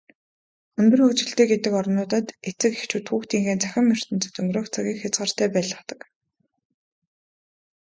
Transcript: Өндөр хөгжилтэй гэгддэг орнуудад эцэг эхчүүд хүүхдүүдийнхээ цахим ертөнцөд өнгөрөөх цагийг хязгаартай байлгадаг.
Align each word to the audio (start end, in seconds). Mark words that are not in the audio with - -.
Өндөр 0.79 0.99
хөгжилтэй 1.05 1.47
гэгддэг 1.47 1.73
орнуудад 1.79 2.27
эцэг 2.49 2.71
эхчүүд 2.77 3.05
хүүхдүүдийнхээ 3.09 3.57
цахим 3.63 3.87
ертөнцөд 3.95 4.35
өнгөрөөх 4.41 4.67
цагийг 4.73 4.97
хязгаартай 5.01 5.47
байлгадаг. 5.53 5.99